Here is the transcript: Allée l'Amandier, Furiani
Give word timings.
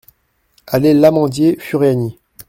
Allée 0.65 0.95
l'Amandier, 0.95 1.57
Furiani 1.59 2.17